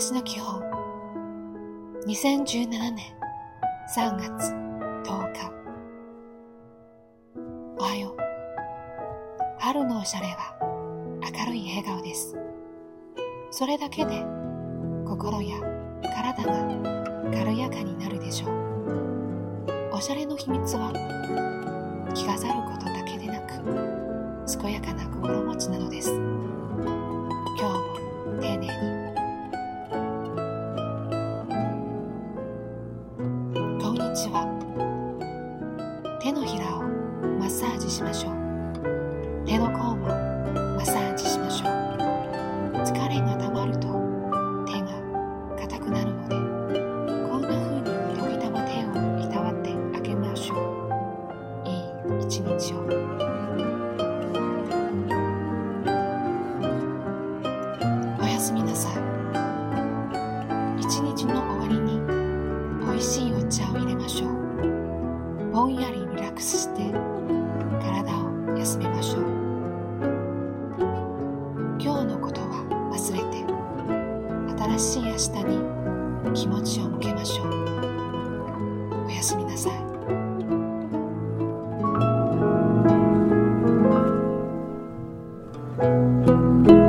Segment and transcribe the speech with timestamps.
[0.00, 0.62] 日の基本
[2.06, 2.96] 2017年
[3.94, 4.50] 3月
[5.04, 5.52] 10日。
[7.78, 8.16] おはよう。
[9.58, 10.56] 春のおしゃれは
[11.20, 12.34] 明るい笑顔です。
[13.50, 14.24] それだけで
[15.04, 15.60] 心や
[16.02, 16.66] 体が
[17.30, 19.90] 軽やかになるでしょう。
[19.92, 20.94] おしゃれの秘密は
[22.14, 23.62] 着飾ることだけでなく
[24.62, 26.10] 健やかな心持ちなのです。
[34.14, 34.46] ちは。
[36.20, 36.82] 手のひらを
[37.38, 38.34] マッサージしましょう。
[39.46, 41.70] 手の甲もマッサージしましょう。
[42.82, 43.88] 疲れがたまると
[44.66, 44.88] 手が
[45.58, 46.34] 硬くなるので
[47.28, 47.84] こんな風に
[48.14, 48.88] 時たま手を
[49.20, 51.68] いたわってあげましょう。
[51.68, 52.80] いい一日を。
[58.20, 58.94] おやすみなさい。
[60.80, 62.00] 一日の終わりに
[62.84, 63.39] 美味しいお茶を
[65.52, 66.92] ぼんやりリラックスして
[67.82, 69.22] 体を休めましょう。
[71.82, 73.44] 今日のことは忘れて
[74.78, 77.48] 新しい明日に気持ちを向けましょう。
[79.06, 79.72] おやすみなさい「